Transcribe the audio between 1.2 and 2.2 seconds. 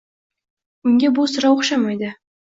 sira o‘xshamaydi.